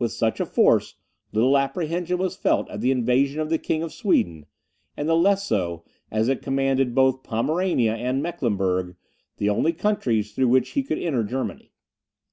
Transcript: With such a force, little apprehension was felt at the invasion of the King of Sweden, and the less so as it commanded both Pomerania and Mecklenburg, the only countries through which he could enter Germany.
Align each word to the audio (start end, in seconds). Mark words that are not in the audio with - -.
With 0.00 0.10
such 0.10 0.40
a 0.40 0.46
force, 0.46 0.96
little 1.30 1.56
apprehension 1.56 2.18
was 2.18 2.34
felt 2.34 2.68
at 2.70 2.80
the 2.80 2.90
invasion 2.90 3.38
of 3.40 3.50
the 3.50 3.56
King 3.58 3.84
of 3.84 3.92
Sweden, 3.92 4.46
and 4.96 5.08
the 5.08 5.14
less 5.14 5.46
so 5.46 5.84
as 6.10 6.26
it 6.28 6.42
commanded 6.42 6.92
both 6.92 7.22
Pomerania 7.22 7.94
and 7.94 8.20
Mecklenburg, 8.20 8.96
the 9.36 9.48
only 9.48 9.72
countries 9.72 10.32
through 10.32 10.48
which 10.48 10.70
he 10.70 10.82
could 10.82 10.98
enter 10.98 11.22
Germany. 11.22 11.70